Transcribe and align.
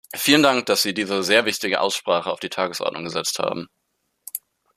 Vielen 0.15 0.41
Dank, 0.41 0.65
dass 0.65 0.81
Sie 0.81 0.95
diese 0.95 1.21
sehr 1.21 1.45
wichtige 1.45 1.79
Aussprache 1.79 2.31
auf 2.31 2.39
die 2.39 2.49
Tagesordnung 2.49 3.03
gesetzt 3.03 3.37
haben. 3.37 3.67